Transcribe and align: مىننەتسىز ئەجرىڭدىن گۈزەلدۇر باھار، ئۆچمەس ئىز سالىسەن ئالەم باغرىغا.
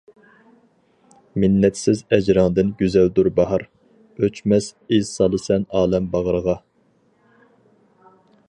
مىننەتسىز 1.41 2.01
ئەجرىڭدىن 2.15 2.71
گۈزەلدۇر 2.81 3.29
باھار، 3.41 3.67
ئۆچمەس 4.23 4.71
ئىز 4.97 5.15
سالىسەن 5.19 5.71
ئالەم 5.81 6.11
باغرىغا. 6.17 6.61